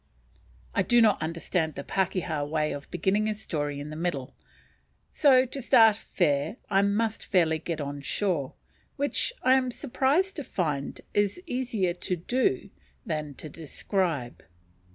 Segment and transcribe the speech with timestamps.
[0.73, 4.33] I do not understand the pakeha way of beginning a story in the middle;
[5.11, 8.55] so to start fair, I must fairly get on shore,
[8.95, 12.71] which, I am surprised to find, was easier to do
[13.05, 14.41] than to describe.